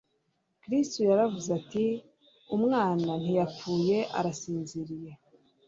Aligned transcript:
Kristo 0.61 0.99
yaravuze 1.09 1.49
ati: 1.59 1.85
«umwana 2.55 3.09
ntiyapfuye 3.21 3.97
arasinziriye.» 4.17 5.11